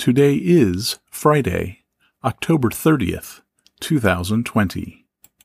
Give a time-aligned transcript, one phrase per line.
[0.00, 1.80] Today is Friday,
[2.24, 3.42] October 30th,
[3.80, 5.04] 2020.